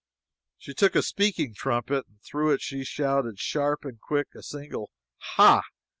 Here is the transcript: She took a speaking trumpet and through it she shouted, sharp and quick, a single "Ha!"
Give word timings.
She 0.57 0.73
took 0.73 0.95
a 0.95 1.03
speaking 1.03 1.53
trumpet 1.53 2.07
and 2.07 2.19
through 2.23 2.53
it 2.53 2.61
she 2.63 2.83
shouted, 2.83 3.37
sharp 3.37 3.85
and 3.85 3.99
quick, 4.01 4.29
a 4.35 4.41
single 4.41 4.89
"Ha!" 5.35 5.61